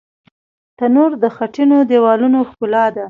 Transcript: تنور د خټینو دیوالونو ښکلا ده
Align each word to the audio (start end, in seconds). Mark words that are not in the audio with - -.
تنور 0.77 1.11
د 1.23 1.25
خټینو 1.35 1.77
دیوالونو 1.89 2.37
ښکلا 2.49 2.85
ده 2.95 2.99